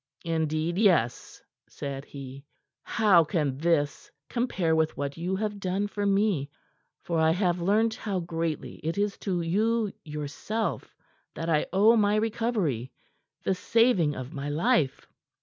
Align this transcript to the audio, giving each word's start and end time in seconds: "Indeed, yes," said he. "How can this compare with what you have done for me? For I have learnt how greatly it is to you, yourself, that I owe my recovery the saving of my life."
"Indeed, 0.25 0.79
yes," 0.79 1.43
said 1.69 2.05
he. 2.05 2.43
"How 2.81 3.23
can 3.23 3.59
this 3.59 4.09
compare 4.31 4.75
with 4.75 4.97
what 4.97 5.15
you 5.15 5.35
have 5.35 5.59
done 5.59 5.85
for 5.85 6.07
me? 6.07 6.49
For 7.03 7.19
I 7.19 7.29
have 7.29 7.61
learnt 7.61 7.93
how 7.93 8.19
greatly 8.19 8.77
it 8.77 8.97
is 8.97 9.15
to 9.19 9.41
you, 9.41 9.93
yourself, 10.03 10.95
that 11.35 11.51
I 11.51 11.67
owe 11.71 11.95
my 11.95 12.15
recovery 12.15 12.91
the 13.43 13.53
saving 13.53 14.15
of 14.15 14.33
my 14.33 14.49
life." 14.49 15.05